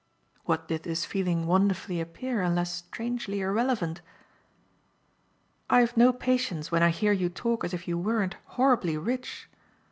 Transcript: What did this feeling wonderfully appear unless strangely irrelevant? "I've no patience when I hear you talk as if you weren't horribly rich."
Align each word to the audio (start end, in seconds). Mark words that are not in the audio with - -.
What 0.45 0.67
did 0.67 0.81
this 0.81 1.05
feeling 1.05 1.45
wonderfully 1.45 2.01
appear 2.01 2.41
unless 2.41 2.73
strangely 2.73 3.41
irrelevant? 3.41 4.01
"I've 5.69 5.95
no 5.95 6.11
patience 6.11 6.71
when 6.71 6.81
I 6.81 6.89
hear 6.89 7.11
you 7.11 7.29
talk 7.29 7.63
as 7.63 7.71
if 7.71 7.87
you 7.87 7.99
weren't 7.99 8.35
horribly 8.45 8.97
rich." 8.97 9.47